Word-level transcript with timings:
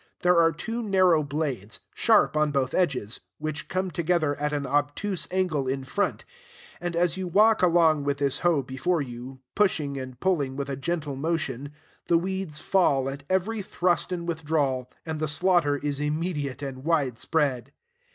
There 0.21 0.39
are 0.39 0.51
two 0.51 0.81
narrow 0.81 1.21
blades, 1.21 1.81
sharp 1.93 2.35
on 2.35 2.49
both 2.49 2.73
edges, 2.73 3.19
which 3.37 3.67
come 3.67 3.91
together 3.91 4.33
at 4.37 4.51
an 4.51 4.65
obtuse 4.65 5.27
angle 5.29 5.67
in 5.67 5.83
front; 5.83 6.25
and 6.79 6.95
as 6.95 7.17
you 7.17 7.27
walk 7.27 7.61
along 7.61 8.03
with 8.03 8.17
this 8.17 8.39
hoe 8.39 8.63
before 8.63 9.03
you, 9.03 9.41
pushing 9.53 9.99
and 9.99 10.19
pulling 10.19 10.55
with 10.55 10.69
a 10.69 10.75
gentle 10.75 11.15
motion, 11.15 11.71
the 12.07 12.17
weeds 12.17 12.61
fall 12.61 13.07
at 13.11 13.21
every 13.29 13.61
thrust 13.61 14.11
and 14.11 14.27
withdrawal, 14.27 14.89
and 15.05 15.19
the 15.19 15.27
slaughter 15.27 15.77
is 15.77 15.99
immediate 15.99 16.63
and 16.63 16.83
widespread. 16.83 17.71